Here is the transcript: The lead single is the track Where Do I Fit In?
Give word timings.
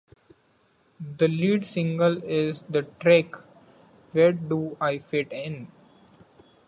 The 0.99 1.27
lead 1.27 1.63
single 1.63 2.23
is 2.23 2.63
the 2.67 2.87
track 2.99 3.35
Where 4.13 4.31
Do 4.31 4.75
I 4.81 4.97
Fit 4.97 5.31
In? 5.31 5.67